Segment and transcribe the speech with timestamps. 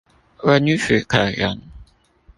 [0.39, 1.61] 溫煦可人